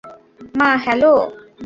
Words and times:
মা, 0.57 0.69
হ্যালো। 0.77 1.13